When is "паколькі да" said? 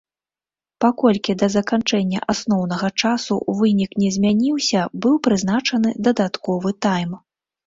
0.83-1.49